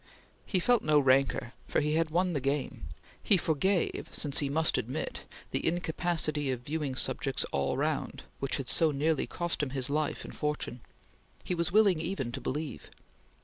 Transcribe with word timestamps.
He 0.47 0.59
felt 0.59 0.81
no 0.81 0.99
rancor, 0.99 1.53
for 1.67 1.79
he 1.79 1.93
had 1.93 2.09
won 2.09 2.33
the 2.33 2.39
game; 2.41 2.87
he 3.21 3.37
forgave, 3.37 4.09
since 4.11 4.39
he 4.39 4.49
must 4.49 4.79
admit, 4.79 5.25
the 5.51 5.63
"incapacity 5.63 6.49
of 6.49 6.61
viewing 6.61 6.95
subjects 6.95 7.45
all 7.51 7.77
round" 7.77 8.23
which 8.39 8.57
had 8.57 8.67
so 8.67 8.89
nearly 8.89 9.27
cost 9.27 9.61
him 9.61 9.71
life 9.89 10.25
and 10.25 10.35
fortune; 10.35 10.79
he 11.43 11.53
was 11.53 11.71
willing 11.71 12.01
even 12.01 12.31
to 12.31 12.41
believe. 12.41 12.89